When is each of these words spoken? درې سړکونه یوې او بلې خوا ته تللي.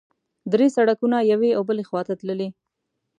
درې 0.53 0.67
سړکونه 0.75 1.17
یوې 1.31 1.51
او 1.57 1.61
بلې 1.69 1.83
خوا 1.89 2.01
ته 2.07 2.13
تللي. 2.19 2.49